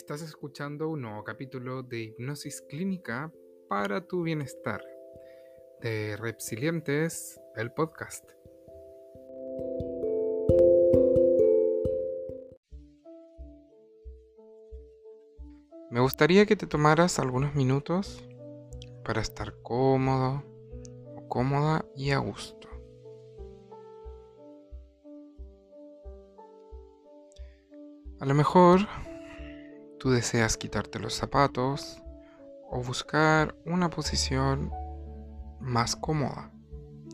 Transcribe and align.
Estás 0.00 0.22
escuchando 0.22 0.88
un 0.88 1.02
nuevo 1.02 1.22
capítulo 1.24 1.82
de 1.82 2.00
Hipnosis 2.04 2.62
Clínica 2.62 3.30
para 3.68 4.00
tu 4.00 4.22
bienestar 4.22 4.82
de 5.82 6.16
Repsilientes, 6.16 7.38
el 7.54 7.70
podcast. 7.70 8.24
Me 15.90 16.00
gustaría 16.00 16.46
que 16.46 16.56
te 16.56 16.66
tomaras 16.66 17.18
algunos 17.18 17.54
minutos 17.54 18.26
para 19.04 19.20
estar 19.20 19.60
cómodo 19.62 20.42
o 21.14 21.28
cómoda 21.28 21.84
y 21.94 22.12
a 22.12 22.18
gusto. 22.18 22.68
A 28.18 28.24
lo 28.24 28.34
mejor 28.34 28.80
Tú 30.00 30.08
deseas 30.10 30.56
quitarte 30.56 30.98
los 30.98 31.12
zapatos 31.12 32.02
o 32.70 32.82
buscar 32.82 33.54
una 33.66 33.90
posición 33.90 34.72
más 35.60 35.94
cómoda 35.94 36.50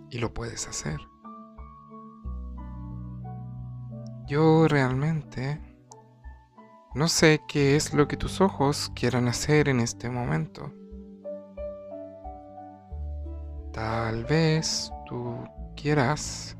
y 0.08 0.18
lo 0.18 0.32
puedes 0.32 0.68
hacer. 0.68 1.00
Yo 4.28 4.68
realmente 4.68 5.60
no 6.94 7.08
sé 7.08 7.40
qué 7.48 7.74
es 7.74 7.92
lo 7.92 8.06
que 8.06 8.16
tus 8.16 8.40
ojos 8.40 8.92
quieran 8.94 9.26
hacer 9.26 9.68
en 9.68 9.80
este 9.80 10.08
momento. 10.08 10.72
Tal 13.72 14.24
vez 14.26 14.92
tú 15.06 15.36
quieras 15.74 16.56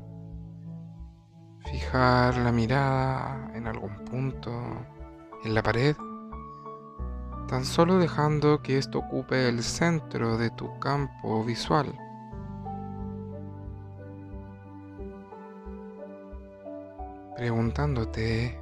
fijar 1.71 2.35
la 2.35 2.51
mirada 2.51 3.49
en 3.55 3.65
algún 3.65 3.95
punto 4.03 4.51
en 5.45 5.55
la 5.55 5.63
pared 5.63 5.95
tan 7.47 7.63
solo 7.63 7.97
dejando 7.97 8.61
que 8.61 8.77
esto 8.77 8.99
ocupe 8.99 9.47
el 9.47 9.63
centro 9.63 10.37
de 10.37 10.49
tu 10.49 10.77
campo 10.79 11.43
visual. 11.45 11.97
Preguntándote 17.37 18.59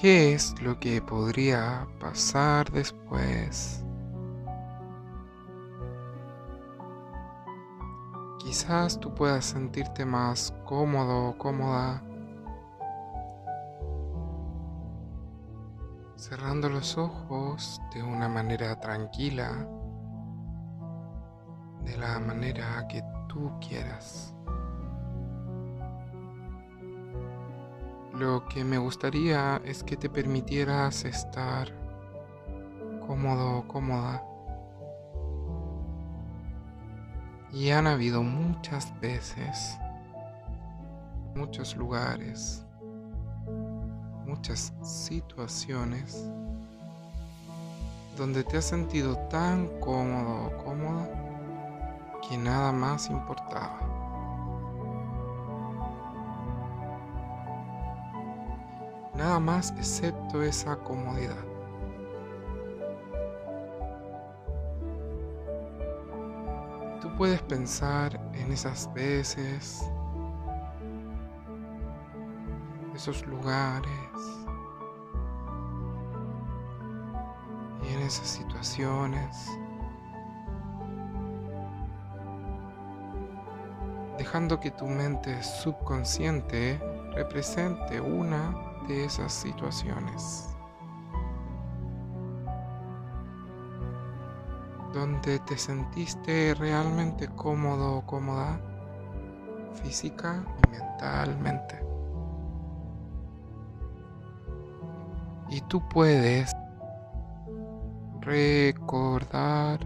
qué 0.00 0.32
es 0.34 0.60
lo 0.60 0.80
que 0.80 1.00
podría 1.00 1.86
pasar 2.00 2.70
después. 2.72 3.84
Quizás 8.38 8.98
tú 8.98 9.14
puedas 9.14 9.44
sentirte 9.44 10.04
más 10.04 10.52
cómodo 10.64 11.28
o 11.28 11.38
cómoda 11.38 12.02
cerrando 16.32 16.70
los 16.70 16.96
ojos 16.96 17.78
de 17.92 18.02
una 18.02 18.26
manera 18.26 18.80
tranquila, 18.80 19.68
de 21.84 21.94
la 21.98 22.18
manera 22.20 22.88
que 22.88 23.04
tú 23.28 23.52
quieras. 23.60 24.34
Lo 28.14 28.46
que 28.48 28.64
me 28.64 28.78
gustaría 28.78 29.60
es 29.66 29.84
que 29.84 29.98
te 29.98 30.08
permitieras 30.08 31.04
estar 31.04 31.68
cómodo 33.06 33.68
cómoda. 33.68 34.24
Y 37.52 37.72
han 37.72 37.86
habido 37.86 38.22
muchas 38.22 38.98
veces, 39.00 39.76
muchos 41.34 41.76
lugares, 41.76 42.64
muchas 44.42 44.72
situaciones 44.82 46.28
donde 48.16 48.42
te 48.42 48.56
has 48.56 48.64
sentido 48.64 49.16
tan 49.30 49.68
cómodo 49.78 50.46
o 50.46 50.64
cómoda 50.64 51.08
que 52.28 52.36
nada 52.36 52.72
más 52.72 53.08
importaba. 53.08 53.78
Nada 59.14 59.38
más 59.38 59.70
excepto 59.78 60.42
esa 60.42 60.74
comodidad. 60.74 61.44
Tú 67.00 67.16
puedes 67.16 67.40
pensar 67.42 68.20
en 68.34 68.50
esas 68.50 68.92
veces 68.92 69.84
esos 73.02 73.26
lugares 73.26 73.90
y 77.82 77.92
en 77.92 77.98
esas 77.98 78.28
situaciones, 78.28 79.48
dejando 84.18 84.60
que 84.60 84.70
tu 84.70 84.86
mente 84.86 85.42
subconsciente 85.42 86.80
represente 87.12 88.00
una 88.00 88.54
de 88.86 89.06
esas 89.06 89.32
situaciones. 89.32 90.48
donde 94.92 95.38
te 95.38 95.56
sentiste 95.56 96.54
realmente 96.54 97.26
cómodo 97.28 97.96
o 97.96 98.06
cómoda 98.06 98.60
física 99.82 100.44
y 100.66 100.70
mentalmente. 100.70 101.91
Y 105.52 105.60
tú 105.60 105.86
puedes 105.86 106.50
recordar 108.22 109.80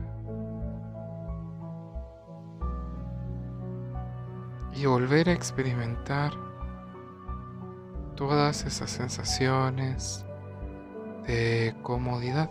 y 4.77 4.87
volver 4.87 5.29
a 5.29 5.33
experimentar 5.33 6.31
todas 8.15 8.65
esas 8.65 8.91
sensaciones 8.91 10.25
de 11.27 11.75
comodidad, 11.83 12.49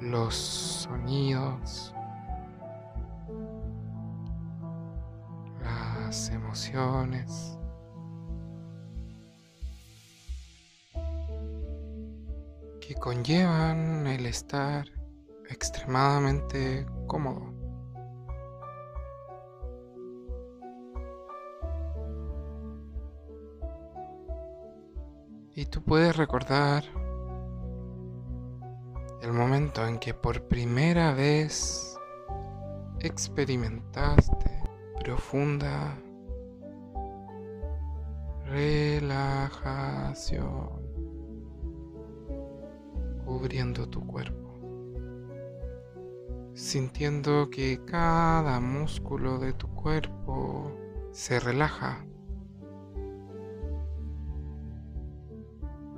los 0.00 0.34
sonidos, 0.34 1.94
las 5.62 6.30
emociones. 6.30 7.59
Conllevan 13.00 14.06
el 14.06 14.26
estar 14.26 14.86
extremadamente 15.48 16.86
cómodo. 17.06 17.54
Y 25.54 25.64
tú 25.66 25.82
puedes 25.82 26.14
recordar 26.16 26.84
el 29.22 29.32
momento 29.32 29.86
en 29.86 29.98
que 29.98 30.12
por 30.14 30.42
primera 30.42 31.14
vez 31.14 31.98
experimentaste 33.00 34.62
profunda 35.02 35.98
relajación 38.44 39.50
cubriendo 43.30 43.88
tu 43.88 44.04
cuerpo, 44.04 44.58
sintiendo 46.52 47.48
que 47.48 47.80
cada 47.84 48.58
músculo 48.58 49.38
de 49.38 49.52
tu 49.52 49.68
cuerpo 49.68 50.76
se 51.12 51.38
relaja 51.38 52.04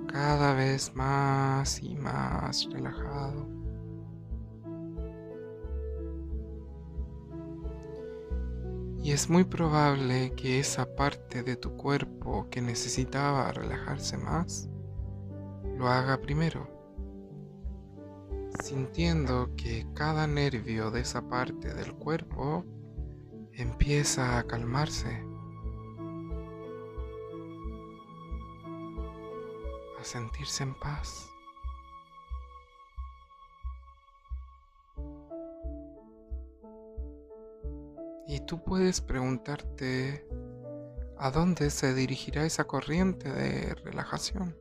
cada 0.08 0.52
vez 0.52 0.94
más 0.94 1.82
y 1.82 1.96
más 1.96 2.68
relajado. 2.70 3.48
Y 9.02 9.12
es 9.12 9.30
muy 9.30 9.44
probable 9.44 10.34
que 10.34 10.60
esa 10.60 10.94
parte 10.94 11.42
de 11.42 11.56
tu 11.56 11.78
cuerpo 11.78 12.46
que 12.50 12.60
necesitaba 12.60 13.50
relajarse 13.52 14.18
más, 14.18 14.68
lo 15.78 15.88
haga 15.88 16.20
primero 16.20 16.71
sintiendo 18.60 19.54
que 19.56 19.86
cada 19.94 20.26
nervio 20.26 20.90
de 20.90 21.00
esa 21.00 21.28
parte 21.28 21.72
del 21.74 21.94
cuerpo 21.94 22.64
empieza 23.52 24.38
a 24.38 24.46
calmarse, 24.46 25.24
a 29.98 30.04
sentirse 30.04 30.62
en 30.62 30.74
paz. 30.74 31.28
Y 38.26 38.40
tú 38.46 38.62
puedes 38.64 39.00
preguntarte 39.00 40.26
a 41.18 41.30
dónde 41.30 41.70
se 41.70 41.94
dirigirá 41.94 42.44
esa 42.44 42.64
corriente 42.64 43.30
de 43.30 43.74
relajación. 43.74 44.56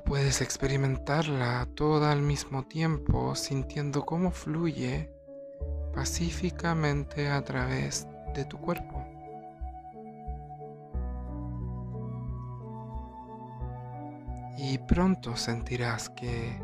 Puedes 0.00 0.40
experimentarla 0.40 1.68
toda 1.74 2.12
al 2.12 2.22
mismo 2.22 2.62
tiempo 2.62 3.34
sintiendo 3.34 4.06
cómo 4.06 4.30
fluye 4.30 5.12
pacíficamente 5.94 7.28
a 7.28 7.42
través 7.42 8.06
de 8.34 8.44
tu 8.46 8.58
cuerpo. 8.58 9.04
Y 14.56 14.78
pronto 14.78 15.36
sentirás 15.36 16.08
que 16.08 16.58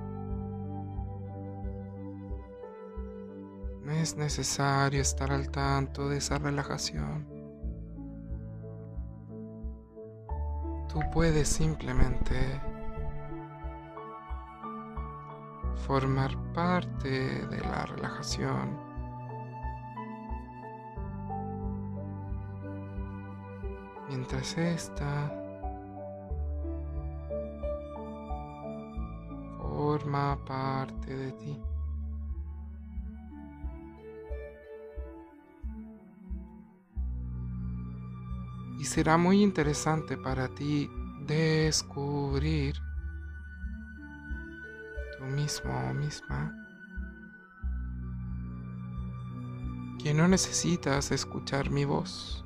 no 3.83 3.93
es 3.93 4.17
necesario 4.17 5.03
estar 5.03 5.33
al 5.33 5.51
tanto 5.51 6.09
de 6.09 6.19
esa 6.19 6.39
relajación. 6.39 7.27
Tú 10.89 11.01
puedes 11.13 11.49
simplemente 11.49 12.61
formar 15.89 16.37
parte 16.53 17.09
de 17.47 17.61
la 17.63 17.87
relajación 17.87 18.79
mientras 24.07 24.59
esta 24.59 25.33
forma 29.59 30.39
parte 30.45 31.17
de 31.17 31.33
ti. 31.33 31.59
Y 38.79 38.85
será 38.85 39.17
muy 39.17 39.43
interesante 39.43 40.19
para 40.19 40.49
ti 40.49 40.91
descubrir 41.27 42.75
tú 45.19 45.25
mismo 45.25 45.73
o 45.91 45.95
misma 45.95 46.55
que 49.99 50.15
no 50.15 50.29
necesitas 50.29 51.11
escuchar 51.11 51.71
mi 51.71 51.85
voz. 51.85 52.45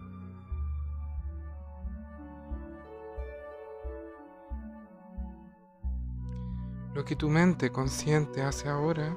Lo 6.94 7.04
que 7.04 7.14
tu 7.14 7.28
mente 7.28 7.70
consciente 7.70 8.42
hace 8.42 8.68
ahora 8.70 9.14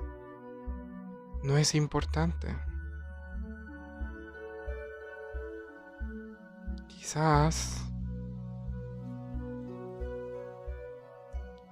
no 1.44 1.58
es 1.58 1.76
importante. 1.76 2.56
Quizás 6.88 7.85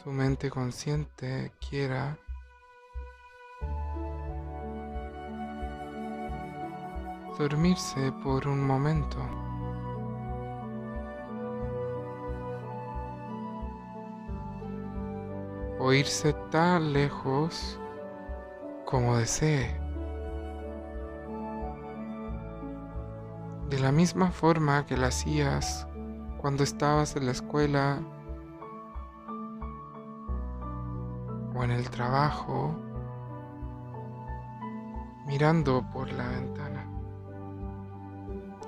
tu 0.04 0.12
mente 0.12 0.50
consciente 0.50 1.54
quiera 1.70 2.18
dormirse 7.38 8.12
por 8.24 8.48
un 8.48 8.66
momento. 8.66 9.18
o 15.80 15.92
irse 15.92 16.32
tan 16.50 16.94
lejos 16.94 17.78
como 18.86 19.18
desee. 19.18 19.78
De 23.70 23.80
la 23.80 23.92
misma 23.92 24.32
forma 24.32 24.86
que 24.86 24.96
lo 24.96 25.08
hacías 25.08 25.86
cuando 26.40 26.64
estabas 26.64 27.18
en 27.18 27.26
la 27.26 27.34
escuela 27.34 28.00
en 31.64 31.72
el 31.72 31.90
trabajo, 31.90 32.76
mirando 35.26 35.84
por 35.92 36.12
la 36.12 36.28
ventana, 36.28 36.86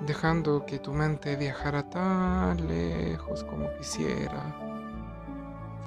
dejando 0.05 0.65
que 0.65 0.79
tu 0.79 0.93
mente 0.93 1.35
viajara 1.35 1.89
tan 1.89 2.67
lejos 2.67 3.43
como 3.43 3.71
quisiera, 3.77 4.55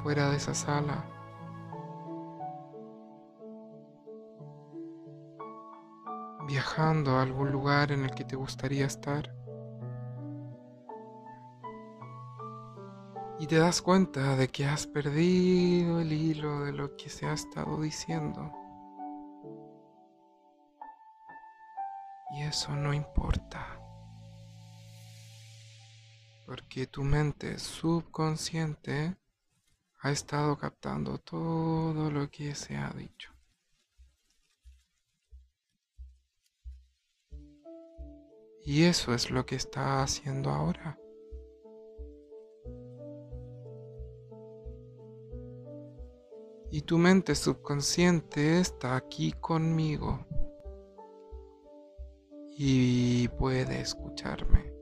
fuera 0.03 0.31
de 0.31 0.37
esa 0.37 0.55
sala. 0.55 1.05
viajando 6.49 7.19
a 7.19 7.23
algún 7.23 7.53
lugar 7.53 7.93
en 7.93 8.05
el 8.05 8.11
que 8.13 8.25
te 8.25 8.35
gustaría 8.35 8.87
estar. 8.87 9.38
Y 13.41 13.47
te 13.47 13.57
das 13.57 13.81
cuenta 13.83 14.35
de 14.35 14.49
que 14.49 14.67
has 14.67 14.89
perdido 14.89 16.01
el 16.01 16.13
hilo 16.13 16.65
de 16.65 16.73
lo 16.73 16.97
que 16.97 17.09
se 17.09 17.25
ha 17.27 17.33
estado 17.33 17.81
diciendo. 17.81 18.53
Y 22.33 22.43
eso 22.43 22.75
no 22.75 22.93
importa. 22.93 23.81
Porque 26.47 26.89
tu 26.89 27.05
mente 27.05 27.59
subconsciente 27.61 29.17
ha 30.01 30.11
estado 30.11 30.59
captando 30.59 31.19
todo 31.19 32.11
lo 32.11 32.29
que 32.31 32.57
se 32.57 32.77
ha 32.77 32.91
dicho. 32.91 33.33
Y 38.65 38.83
eso 38.83 39.15
es 39.15 39.31
lo 39.31 39.47
que 39.47 39.55
está 39.55 40.03
haciendo 40.03 40.51
ahora. 40.51 40.99
Y 46.71 46.83
tu 46.83 46.99
mente 46.99 47.35
subconsciente 47.35 48.61
está 48.61 48.97
aquí 48.97 49.33
conmigo 49.33 50.27
y 52.57 53.29
puede 53.29 53.81
escucharme 53.81 54.73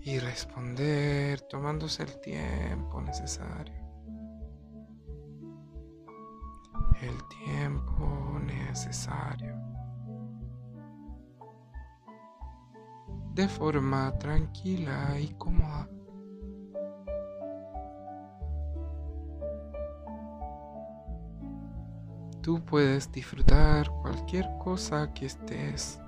y 0.00 0.18
responder 0.18 1.40
tomándose 1.42 2.02
el 2.02 2.20
tiempo 2.20 3.00
necesario. 3.00 3.82
El 7.00 7.44
tiempo 7.44 8.38
necesario. 8.44 9.64
de 13.34 13.48
forma 13.48 14.16
tranquila 14.18 15.18
y 15.18 15.34
cómoda. 15.34 15.88
Tú 22.44 22.62
puedes 22.62 23.10
disfrutar 23.10 23.88
cualquier 24.02 24.46
cosa 24.62 25.10
que 25.14 25.24
estés 25.24 25.98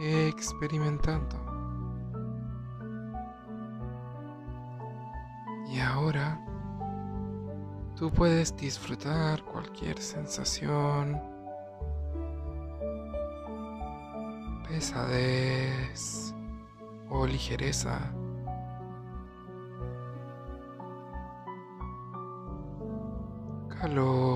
experimentando. 0.00 1.36
Y 5.68 5.78
ahora 5.78 6.44
tú 7.94 8.10
puedes 8.10 8.56
disfrutar 8.56 9.40
cualquier 9.44 9.96
sensación 10.00 11.22
pesadez 14.68 16.34
o 17.08 17.24
ligereza. 17.24 18.00
Calor 23.80 24.29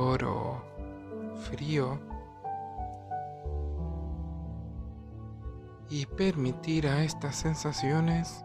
Y 5.88 6.06
permitir 6.16 6.86
a 6.86 7.02
estas 7.02 7.36
sensaciones 7.36 8.44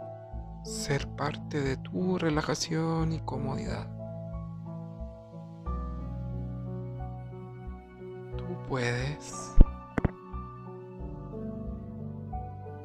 ser 0.64 1.06
parte 1.16 1.60
de 1.62 1.76
tu 1.78 2.18
relajación 2.18 3.12
y 3.12 3.20
comodidad. 3.20 3.88
Tú 8.38 8.46
puedes 8.70 9.54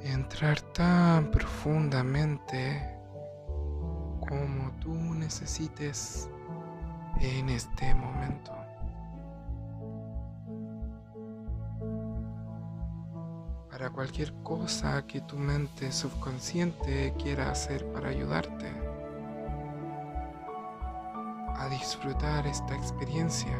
entrar 0.02 0.60
tan 0.72 1.30
profundamente 1.30 2.98
como 4.20 4.72
tú 4.80 4.92
necesites 4.92 6.28
en 7.20 7.48
este 7.50 7.94
momento. 7.94 8.63
Cualquier 13.90 14.32
cosa 14.42 15.06
que 15.06 15.20
tu 15.20 15.36
mente 15.36 15.92
subconsciente 15.92 17.14
quiera 17.22 17.50
hacer 17.50 17.84
para 17.92 18.08
ayudarte 18.08 18.66
a 21.56 21.68
disfrutar 21.68 22.46
esta 22.46 22.74
experiencia. 22.74 23.56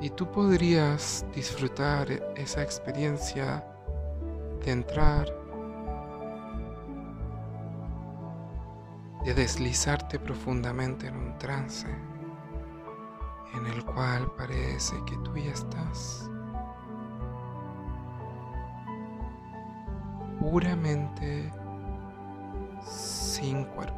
Y 0.00 0.10
tú 0.10 0.30
podrías 0.30 1.24
disfrutar 1.34 2.10
esa 2.36 2.62
experiencia 2.62 3.64
de 4.64 4.72
entrar 4.72 5.26
de 9.24 9.34
deslizarte 9.34 10.18
profundamente 10.18 11.06
en 11.06 11.16
un 11.16 11.38
trance 11.38 12.09
en 13.60 13.66
el 13.66 13.84
cual 13.84 14.30
parece 14.38 14.96
que 15.04 15.16
tú 15.18 15.36
ya 15.36 15.52
estás 15.52 16.30
puramente 20.40 21.52
sin 22.82 23.64
cuerpo. 23.64 23.96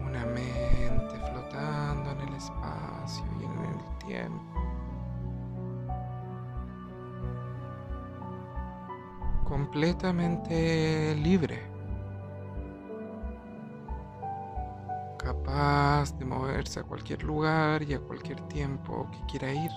Una 0.00 0.26
mente 0.26 1.14
flotando 1.30 2.10
en 2.10 2.20
el 2.28 2.34
espacio 2.34 3.24
y 3.40 3.44
en 3.44 3.58
el 3.64 4.06
tiempo. 4.06 4.60
Completamente 9.44 11.14
libre. 11.16 11.71
Capaz 15.52 16.18
de 16.18 16.24
moverse 16.24 16.80
a 16.80 16.82
cualquier 16.82 17.22
lugar 17.24 17.82
y 17.82 17.92
a 17.92 18.00
cualquier 18.00 18.40
tiempo 18.48 19.06
que 19.12 19.18
quiera 19.26 19.52
ir. 19.52 19.70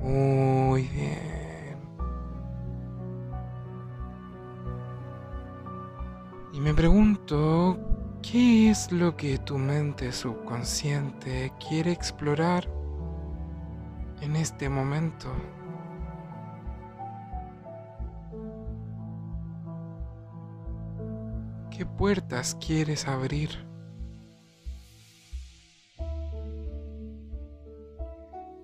Muy 0.00 0.82
bien. 0.88 1.78
Y 6.52 6.60
me 6.60 6.74
pregunto, 6.74 7.78
¿qué 8.22 8.70
es 8.70 8.90
lo 8.90 9.16
que 9.16 9.38
tu 9.38 9.56
mente 9.56 10.10
subconsciente 10.10 11.52
quiere 11.68 11.92
explorar 11.92 12.68
en 14.20 14.34
este 14.34 14.68
momento? 14.68 15.28
¿Qué 21.82 21.86
puertas 21.86 22.56
quieres 22.64 23.08
abrir? 23.08 23.50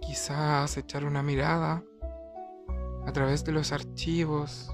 quizás 0.00 0.76
echar 0.76 1.04
una 1.04 1.20
mirada 1.20 1.82
a 3.04 3.12
través 3.12 3.44
de 3.44 3.50
los 3.50 3.72
archivos 3.72 4.72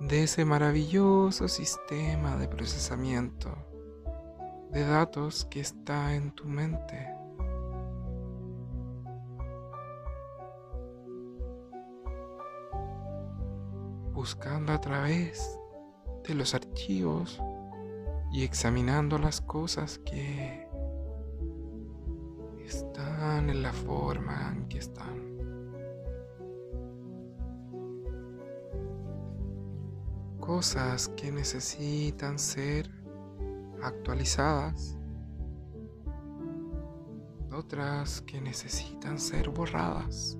de 0.00 0.24
ese 0.24 0.44
maravilloso 0.44 1.46
sistema 1.46 2.36
de 2.38 2.48
procesamiento 2.48 3.56
de 4.72 4.84
datos 4.84 5.44
que 5.44 5.60
está 5.60 6.16
en 6.16 6.32
tu 6.32 6.46
mente. 6.46 7.08
Buscando 14.12 14.72
a 14.72 14.80
través 14.80 15.61
de 16.26 16.34
los 16.34 16.54
archivos 16.54 17.40
y 18.32 18.44
examinando 18.44 19.18
las 19.18 19.40
cosas 19.40 19.98
que 19.98 20.66
están 22.64 23.50
en 23.50 23.62
la 23.62 23.72
forma 23.72 24.52
en 24.56 24.68
que 24.68 24.78
están. 24.78 25.32
Cosas 30.40 31.08
que 31.08 31.30
necesitan 31.30 32.38
ser 32.38 32.90
actualizadas. 33.82 34.98
Otras 37.52 38.22
que 38.22 38.40
necesitan 38.40 39.18
ser 39.18 39.50
borradas. 39.50 40.38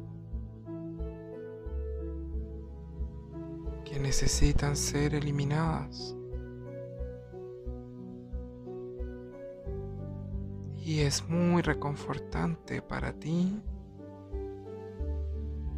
Que 3.93 4.01
necesitan 4.01 4.75
ser 4.75 5.15
eliminadas. 5.15 6.17
Y 10.79 11.01
es 11.01 11.29
muy 11.29 11.61
reconfortante 11.61 12.81
para 12.81 13.13
ti 13.13 13.63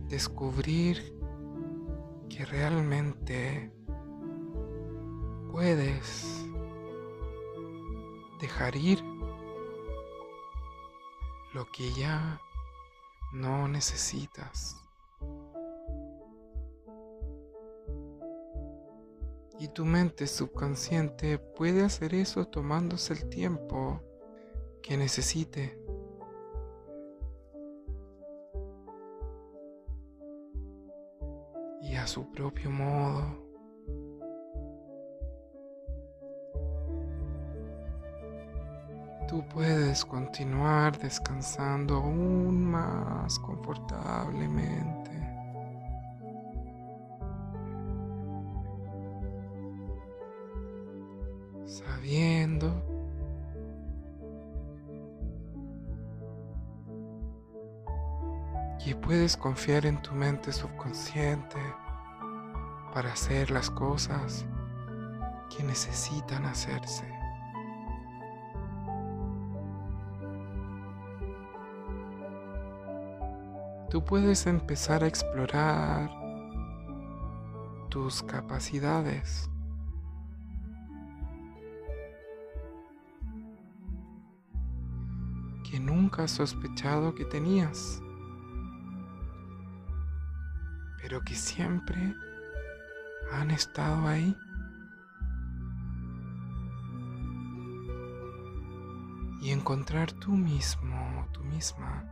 descubrir 0.08 1.18
que 2.28 2.44
realmente 2.44 3.72
puedes 5.50 6.46
dejar 8.40 8.76
ir 8.76 9.02
lo 11.52 11.66
que 11.72 11.92
ya 11.94 12.40
no 13.32 13.66
necesitas. 13.66 14.83
Y 19.58 19.68
tu 19.68 19.84
mente 19.84 20.26
subconsciente 20.26 21.38
puede 21.38 21.84
hacer 21.84 22.14
eso 22.14 22.46
tomándose 22.46 23.12
el 23.12 23.28
tiempo 23.28 24.00
que 24.82 24.96
necesite. 24.96 25.78
Y 31.80 31.94
a 31.94 32.06
su 32.06 32.30
propio 32.32 32.70
modo. 32.70 33.44
Tú 39.28 39.42
puedes 39.48 40.04
continuar 40.04 40.98
descansando 40.98 41.96
aún 41.96 42.70
más 42.70 43.38
confortablemente. 43.38 45.13
Sabiendo 51.66 52.94
y 58.86 58.92
puedes 58.94 59.36
confiar 59.36 59.86
en 59.86 60.00
tu 60.02 60.12
mente 60.14 60.52
subconsciente 60.52 61.58
para 62.92 63.12
hacer 63.12 63.50
las 63.50 63.70
cosas 63.70 64.44
que 65.56 65.64
necesitan 65.64 66.44
hacerse. 66.44 67.04
Tú 73.88 74.04
puedes 74.04 74.46
empezar 74.46 75.02
a 75.02 75.06
explorar 75.06 76.10
tus 77.88 78.22
capacidades. 78.22 79.48
Sospechado 86.28 87.14
que 87.14 87.24
tenías. 87.24 88.00
pero 91.04 91.20
que 91.20 91.34
siempre 91.34 92.16
han 93.30 93.50
estado 93.50 94.08
ahí. 94.08 94.34
Y 99.42 99.50
encontrar 99.50 100.10
tú 100.12 100.30
mismo, 100.30 101.28
tú 101.30 101.44
misma, 101.44 102.02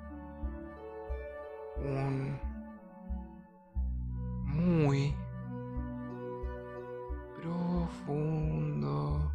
un 1.79 2.39
muy 4.45 5.17
profundo 7.41 9.33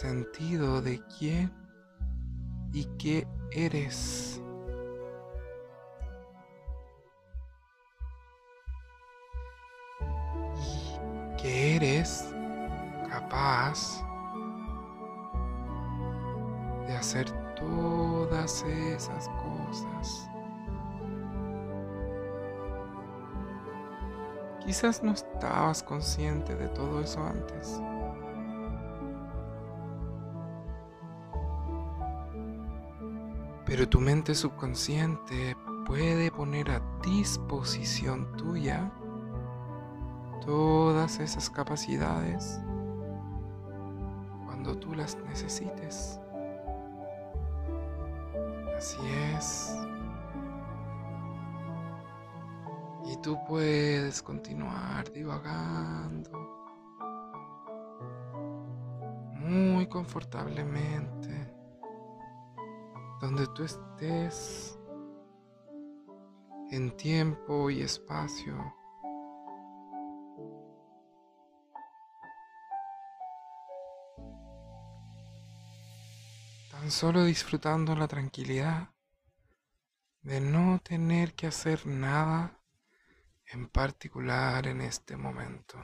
sentido 0.00 0.80
de 0.80 0.98
quién 1.18 1.52
y 2.72 2.86
qué 2.96 3.28
eres. 3.50 4.40
que 11.36 11.76
eres 11.76 12.34
capaz 13.08 14.04
de 16.86 16.94
hacer 16.94 17.30
todas 17.54 18.62
esas 18.62 19.26
cosas. 19.28 20.30
Quizás 24.60 25.02
no 25.02 25.12
estabas 25.12 25.82
consciente 25.82 26.54
de 26.54 26.68
todo 26.68 27.00
eso 27.00 27.22
antes. 27.24 27.80
Pero 33.70 33.88
tu 33.88 34.00
mente 34.00 34.34
subconsciente 34.34 35.56
puede 35.86 36.32
poner 36.32 36.72
a 36.72 36.82
disposición 37.04 38.36
tuya 38.36 38.90
todas 40.44 41.20
esas 41.20 41.48
capacidades 41.48 42.60
cuando 44.44 44.76
tú 44.76 44.92
las 44.92 45.16
necesites. 45.18 46.20
Así 48.76 48.98
es. 49.36 49.76
Y 53.06 53.16
tú 53.22 53.38
puedes 53.46 54.20
continuar 54.20 55.12
divagando 55.12 56.28
muy 59.32 59.86
confortablemente 59.86 61.49
donde 63.20 63.46
tú 63.48 63.64
estés 63.64 64.78
en 66.70 66.96
tiempo 66.96 67.68
y 67.70 67.82
espacio. 67.82 68.74
Tan 76.70 76.90
solo 76.90 77.24
disfrutando 77.24 77.94
la 77.94 78.08
tranquilidad 78.08 78.88
de 80.22 80.40
no 80.40 80.80
tener 80.82 81.34
que 81.34 81.48
hacer 81.48 81.86
nada 81.86 82.58
en 83.46 83.68
particular 83.68 84.66
en 84.66 84.80
este 84.80 85.16
momento. 85.16 85.78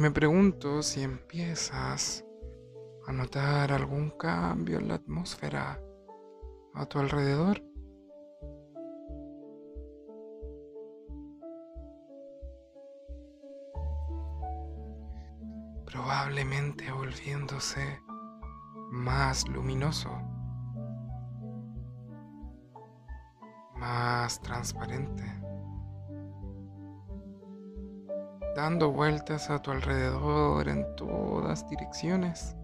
Me 0.00 0.10
pregunto 0.10 0.82
si 0.82 1.02
empiezas 1.02 2.24
a 3.06 3.12
notar 3.12 3.70
algún 3.70 4.08
cambio 4.08 4.78
en 4.78 4.88
la 4.88 4.94
atmósfera 4.94 5.78
a 6.72 6.86
tu 6.86 6.98
alrededor. 7.00 7.62
Probablemente 15.84 16.90
volviéndose 16.92 18.00
más 18.90 19.46
luminoso, 19.48 20.10
más 23.76 24.40
transparente. 24.40 25.39
Dando 28.60 28.92
vueltas 28.92 29.48
a 29.48 29.62
tu 29.62 29.70
alrededor 29.70 30.68
en 30.68 30.84
todas 30.94 31.66
direcciones. 31.70 32.54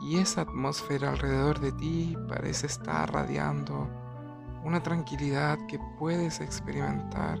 Y 0.00 0.18
esa 0.18 0.42
atmósfera 0.42 1.10
alrededor 1.10 1.60
de 1.60 1.72
ti 1.72 2.14
parece 2.28 2.66
estar 2.66 3.10
radiando 3.10 3.88
una 4.64 4.82
tranquilidad 4.82 5.58
que 5.66 5.78
puedes 5.98 6.40
experimentar 6.40 7.40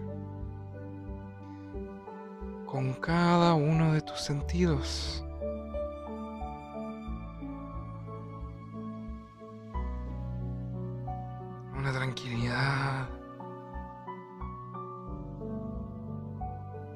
con 2.64 2.94
cada 2.94 3.52
uno 3.52 3.92
de 3.92 4.00
tus 4.00 4.18
sentidos. 4.20 5.22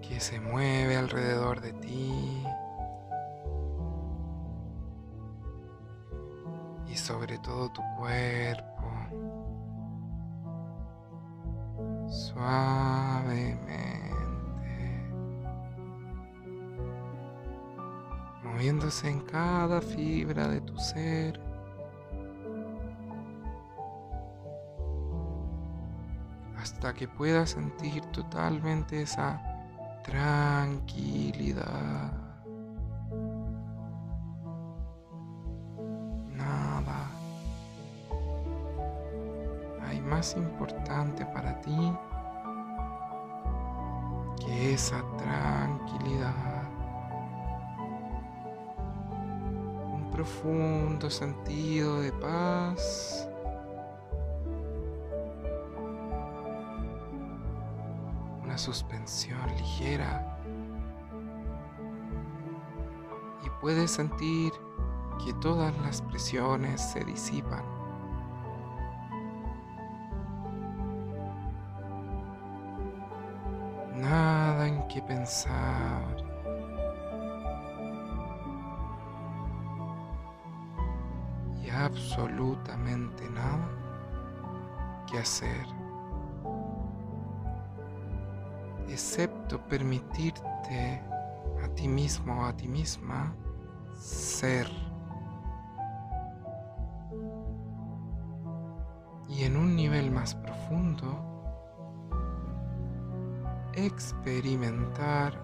Que 0.08 0.20
se 0.20 0.40
mueve 0.40 0.96
alrededor 0.96 1.60
de 1.60 1.72
ti. 1.72 2.44
Y 6.86 6.96
sobre 6.96 7.38
todo 7.38 7.70
tu 7.70 7.82
cuerpo. 7.98 8.66
Suavemente. 12.08 13.66
Moviéndose 18.44 19.10
en 19.10 19.20
cada 19.20 19.80
fibra 19.80 20.48
de 20.48 20.60
tu 20.60 20.78
ser. 20.78 21.40
Hasta 26.56 26.94
que 26.94 27.06
puedas 27.08 27.50
sentir 27.50 28.04
totalmente 28.06 29.02
esa 29.02 29.55
tranquilidad. 30.06 31.66
Nada 36.32 37.10
hay 39.84 40.00
más 40.00 40.36
importante 40.36 41.26
para 41.26 41.60
ti 41.60 41.92
que 44.44 44.74
esa 44.74 45.02
tranquilidad. 45.18 46.62
Un 49.92 50.10
profundo 50.12 51.10
sentido 51.10 52.00
de 52.00 52.12
paz 52.12 53.28
suspensión 58.66 59.46
ligera 59.58 60.40
y 63.44 63.50
puedes 63.60 63.92
sentir 63.92 64.52
que 65.24 65.32
todas 65.34 65.72
las 65.82 66.02
presiones 66.02 66.80
se 66.80 67.04
disipan. 67.04 67.62
Nada 73.94 74.66
en 74.66 74.88
que 74.88 75.00
pensar. 75.00 76.16
Y 81.62 81.70
absolutamente 81.70 83.30
nada 83.30 83.68
que 85.06 85.18
hacer. 85.18 85.75
Excepto 88.88 89.60
permitirte 89.66 91.02
a 91.62 91.68
ti 91.74 91.88
mismo 91.88 92.42
o 92.42 92.44
a 92.44 92.56
ti 92.56 92.68
misma 92.68 93.34
ser. 93.98 94.68
Y 99.28 99.44
en 99.44 99.56
un 99.56 99.74
nivel 99.74 100.10
más 100.10 100.34
profundo, 100.34 101.26
experimentar 103.74 105.34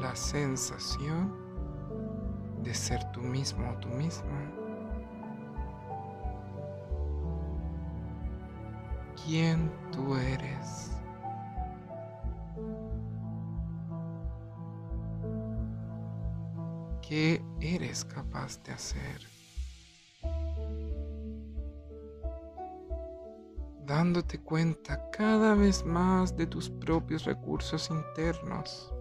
la 0.00 0.14
sensación 0.14 1.32
de 2.62 2.74
ser 2.74 3.04
tú 3.12 3.20
mismo 3.20 3.70
o 3.70 3.74
tú 3.78 3.88
misma. 3.88 4.52
¿Quién 9.24 9.70
tú 9.92 10.16
eres? 10.16 10.97
¿Qué 17.08 17.42
eres 17.58 18.04
capaz 18.04 18.62
de 18.64 18.72
hacer? 18.72 19.22
Dándote 23.86 24.38
cuenta 24.42 25.08
cada 25.10 25.54
vez 25.54 25.86
más 25.86 26.36
de 26.36 26.46
tus 26.46 26.68
propios 26.68 27.24
recursos 27.24 27.88
internos. 27.88 28.92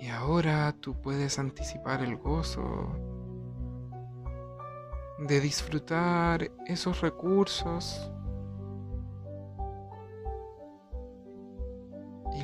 Y 0.00 0.06
ahora 0.06 0.72
tú 0.78 0.94
puedes 0.94 1.40
anticipar 1.40 2.04
el 2.04 2.16
gozo 2.16 2.94
de 5.18 5.40
disfrutar 5.40 6.48
esos 6.68 7.00
recursos 7.00 8.08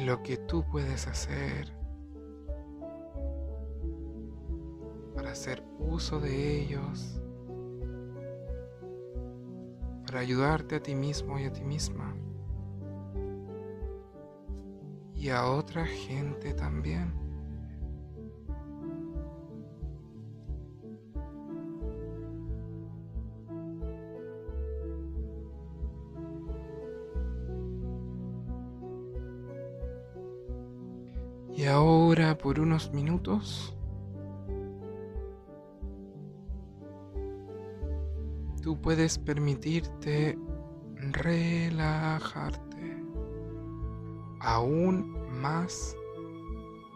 lo 0.07 0.23
que 0.23 0.37
tú 0.37 0.65
puedes 0.71 1.09
hacer 1.09 1.67
para 5.17 5.33
hacer 5.33 5.65
uso 5.81 6.21
de 6.21 6.63
ellos, 6.63 7.21
para 10.07 10.21
ayudarte 10.21 10.77
a 10.77 10.81
ti 10.81 10.95
mismo 10.95 11.41
y 11.41 11.47
a 11.47 11.53
ti 11.53 11.65
misma 11.65 12.15
y 15.13 15.31
a 15.31 15.45
otra 15.47 15.85
gente 15.85 16.55
también. 16.55 17.26
Y 31.57 31.65
ahora 31.65 32.37
por 32.37 32.61
unos 32.61 32.93
minutos 32.93 33.75
tú 38.63 38.79
puedes 38.79 39.19
permitirte 39.19 40.39
relajarte 40.97 43.03
aún 44.41 45.17
más 45.41 45.97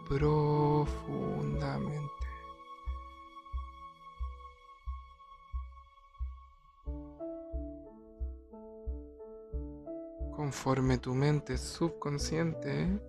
profundamente. 0.07 2.11
Conforme 10.35 10.99
tu 10.99 11.15
mente 11.15 11.57
subconsciente 11.57 13.01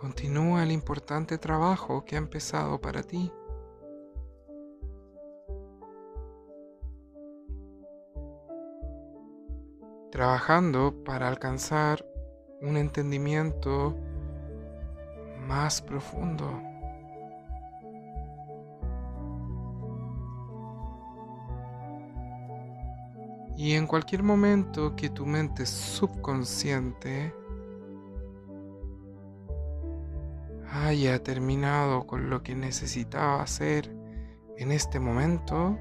continúa 0.00 0.62
el 0.62 0.72
importante 0.72 1.36
trabajo 1.36 2.06
que 2.06 2.14
ha 2.14 2.18
empezado 2.18 2.80
para 2.80 3.02
ti. 3.02 3.30
Trabajando 10.10 11.04
para 11.04 11.28
alcanzar 11.28 12.04
un 12.62 12.78
entendimiento 12.78 13.94
más 15.46 15.82
profundo. 15.82 16.46
Y 23.54 23.74
en 23.74 23.86
cualquier 23.86 24.22
momento 24.22 24.96
que 24.96 25.10
tu 25.10 25.26
mente 25.26 25.66
subconsciente 25.66 27.34
haya 30.90 31.22
terminado 31.22 32.06
con 32.06 32.30
lo 32.30 32.42
que 32.42 32.54
necesitaba 32.54 33.42
hacer 33.42 33.94
en 34.58 34.72
este 34.72 34.98
momento, 34.98 35.78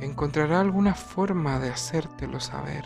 encontrará 0.00 0.60
alguna 0.60 0.94
forma 0.94 1.58
de 1.58 1.68
hacértelo 1.68 2.40
saber. 2.40 2.84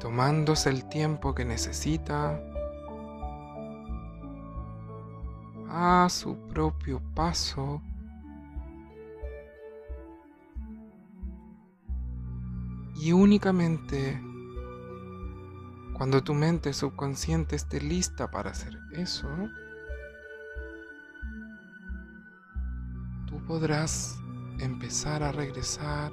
Tomándose 0.00 0.70
el 0.70 0.88
tiempo 0.88 1.34
que 1.34 1.44
necesita 1.44 2.40
a 5.68 6.08
su 6.10 6.36
propio 6.48 7.00
paso. 7.14 7.80
Y 13.00 13.12
únicamente 13.12 14.20
cuando 15.94 16.22
tu 16.22 16.34
mente 16.34 16.74
subconsciente 16.74 17.56
esté 17.56 17.80
lista 17.80 18.30
para 18.30 18.50
hacer 18.50 18.78
eso, 18.92 19.26
tú 23.26 23.42
podrás 23.46 24.18
empezar 24.58 25.22
a 25.22 25.32
regresar 25.32 26.12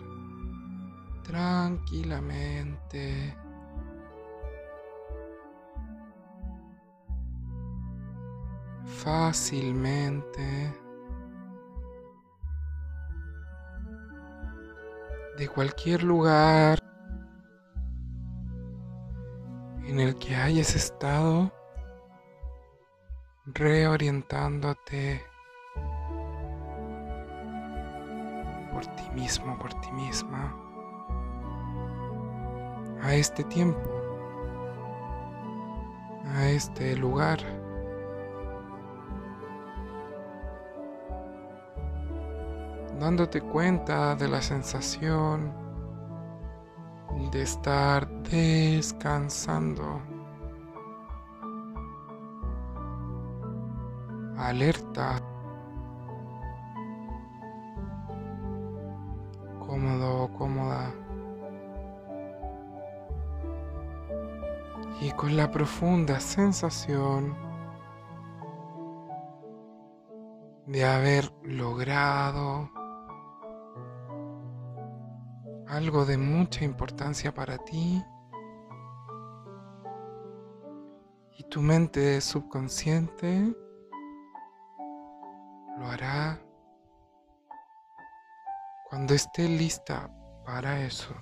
tranquilamente. 1.23 3.36
Fácilmente 8.86 10.73
de 15.38 15.47
cualquier 15.47 16.02
lugar 16.02 16.80
en 19.86 20.00
el 20.00 20.15
que 20.17 20.36
hayas 20.36 20.76
estado 20.76 21.52
reorientándote 23.45 25.23
por 28.73 28.86
ti 28.95 29.10
mismo, 29.13 29.58
por 29.60 29.73
ti 29.76 29.91
misma 29.91 30.56
a 33.04 33.13
este 33.13 33.43
tiempo, 33.43 33.89
a 36.36 36.47
este 36.50 36.95
lugar. 36.95 37.39
Dándote 43.00 43.42
cuenta 43.42 44.16
de 44.16 44.28
la 44.28 44.42
sensación 44.42 45.54
de 47.32 47.42
estar 47.42 48.08
descansando, 48.24 50.02
alerta, 54.38 55.20
cómodo 59.60 60.24
o 60.24 60.34
cómoda. 60.34 60.94
Y 65.02 65.12
con 65.12 65.38
la 65.38 65.52
profunda 65.52 66.20
sensación 66.20 67.36
de 70.66 70.86
haber 70.86 71.32
logrado 71.44 72.77
algo 75.68 76.06
de 76.06 76.18
mucha 76.18 76.64
importancia 76.64 77.34
para 77.34 77.58
ti 77.58 78.04
y 81.38 81.44
tu 81.50 81.62
mente 81.62 82.22
subconsciente 82.22 83.54
lo 85.78 85.86
hará 85.86 86.42
cuando 88.90 89.14
esté 89.14 89.48
lista 89.48 90.10
para 90.46 90.82
eso. 90.82 91.14